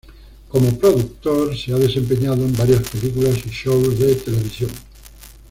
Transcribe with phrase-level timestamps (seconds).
[0.49, 4.71] Como productor, se ha desempeñado en varias películas y shows de televisión.